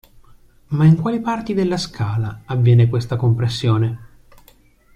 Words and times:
Ma 0.69 0.85
in 0.85 0.95
quali 0.99 1.21
parti 1.21 1.53
della 1.53 1.77
scala 1.77 2.41
avviene 2.45 2.89
questa 2.89 3.17
compressione? 3.17 3.99